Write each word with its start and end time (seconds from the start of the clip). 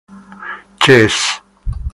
Kiss. 0.79 1.39